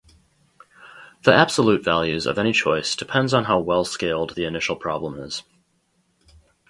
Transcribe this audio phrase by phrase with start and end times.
[1.25, 5.43] The absolute values of any choice depends on how well-scaled the initial problem is.